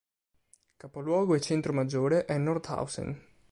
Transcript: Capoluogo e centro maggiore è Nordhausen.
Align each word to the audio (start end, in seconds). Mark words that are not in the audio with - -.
Capoluogo 0.79 1.35
e 1.35 1.39
centro 1.41 1.73
maggiore 1.73 2.25
è 2.25 2.35
Nordhausen. 2.35 3.23